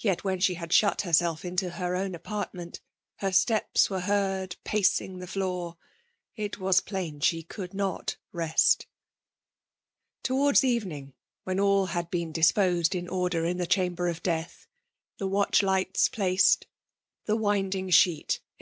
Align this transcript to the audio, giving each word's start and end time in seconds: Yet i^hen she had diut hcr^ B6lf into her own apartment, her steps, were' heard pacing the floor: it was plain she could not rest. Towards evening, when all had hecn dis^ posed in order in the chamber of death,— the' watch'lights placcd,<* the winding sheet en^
Yet 0.00 0.24
i^hen 0.24 0.42
she 0.42 0.54
had 0.54 0.70
diut 0.70 0.96
hcr^ 0.98 1.12
B6lf 1.36 1.44
into 1.44 1.70
her 1.70 1.94
own 1.94 2.16
apartment, 2.16 2.80
her 3.18 3.30
steps, 3.30 3.88
were' 3.88 4.00
heard 4.10 4.56
pacing 4.64 5.20
the 5.20 5.26
floor: 5.28 5.76
it 6.34 6.58
was 6.58 6.80
plain 6.80 7.20
she 7.20 7.44
could 7.44 7.72
not 7.72 8.16
rest. 8.32 8.88
Towards 10.24 10.64
evening, 10.64 11.14
when 11.44 11.60
all 11.60 11.86
had 11.86 12.10
hecn 12.10 12.32
dis^ 12.32 12.52
posed 12.52 12.96
in 12.96 13.06
order 13.06 13.44
in 13.44 13.58
the 13.58 13.64
chamber 13.68 14.08
of 14.08 14.20
death,— 14.20 14.66
the' 15.18 15.28
watch'lights 15.28 16.08
placcd,<* 16.08 16.64
the 17.26 17.36
winding 17.36 17.88
sheet 17.90 18.40
en^ 18.58 18.60